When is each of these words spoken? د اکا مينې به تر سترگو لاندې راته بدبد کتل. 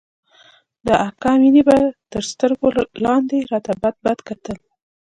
د 0.87 0.87
اکا 1.07 1.31
مينې 1.41 1.61
به 1.67 1.77
تر 2.11 2.23
سترگو 2.31 2.67
لاندې 3.05 3.37
راته 3.51 3.73
بدبد 3.81 4.17
کتل. 4.27 4.57